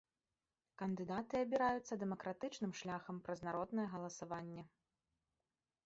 [0.81, 4.63] Кандыдаты абіраюцца дэмакратычным шляхам праз народнае галасаванне.